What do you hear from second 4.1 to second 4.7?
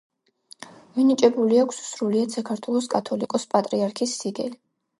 სიგელი.